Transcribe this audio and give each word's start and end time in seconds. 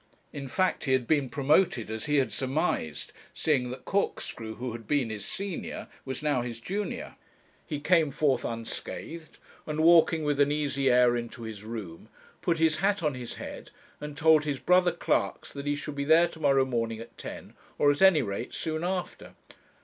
In 0.33 0.47
fact, 0.47 0.85
he 0.85 0.93
had 0.93 1.05
been 1.05 1.29
promoted 1.29 1.91
as 1.91 2.05
he 2.07 2.15
had 2.17 2.31
surmised, 2.31 3.13
seeing 3.35 3.69
that 3.69 3.85
Corkscrew 3.85 4.55
who 4.55 4.71
had 4.71 4.87
been 4.87 5.11
his 5.11 5.23
senior 5.27 5.87
was 6.05 6.23
now 6.23 6.41
his 6.41 6.59
junior. 6.59 7.17
He 7.67 7.79
came 7.79 8.09
forth 8.09 8.43
unscathed, 8.43 9.37
and 9.67 9.79
walking 9.83 10.23
with 10.23 10.39
an 10.39 10.51
easy 10.51 10.89
air 10.89 11.15
into 11.15 11.43
his 11.43 11.63
room, 11.63 12.09
put 12.41 12.57
his 12.57 12.77
hat 12.77 13.03
on 13.03 13.13
his 13.13 13.35
head 13.35 13.69
and 13.99 14.17
told 14.17 14.43
his 14.43 14.57
brother 14.57 14.91
clerks 14.91 15.53
that 15.53 15.67
he 15.67 15.75
should 15.75 15.93
be 15.93 16.03
there 16.03 16.27
to 16.29 16.39
morrow 16.39 16.65
morning 16.65 16.99
at 16.99 17.15
ten, 17.15 17.53
or 17.77 17.91
at 17.91 18.01
any 18.01 18.23
rate 18.23 18.55
soon 18.55 18.83
after. 18.83 19.35